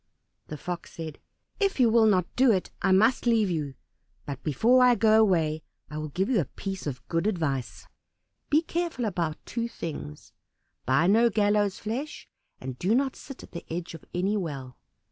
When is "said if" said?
0.93-1.79